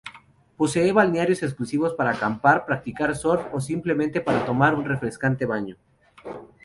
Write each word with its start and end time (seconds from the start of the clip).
Posee 0.57 0.91
balnearios 0.93 1.43
exclusivos 1.43 1.93
para 1.93 2.09
acampar, 2.09 2.65
practicar 2.65 3.15
surf 3.15 3.43
o 3.53 3.61
simplemente 3.61 4.19
para 4.19 4.45
tomar 4.47 4.73
un 4.73 4.85
refrescante 4.85 5.45
baño. 5.45 5.77